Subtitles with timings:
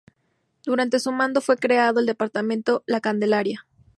[0.65, 3.67] Durante su mandato fue creado el Departamento La Candelaria.